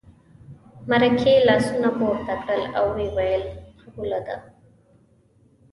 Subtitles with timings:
[0.89, 3.43] مرکې لاسونه پورته کړل او ویې ویل
[3.81, 4.37] قبوله ده.